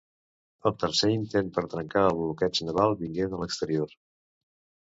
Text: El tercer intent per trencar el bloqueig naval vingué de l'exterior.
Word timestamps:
El 0.69 0.73
tercer 0.83 1.09
intent 1.15 1.51
per 1.57 1.63
trencar 1.75 2.05
el 2.07 2.17
bloqueig 2.21 2.63
naval 2.71 2.97
vingué 3.05 3.31
de 3.35 3.43
l'exterior. 3.43 3.95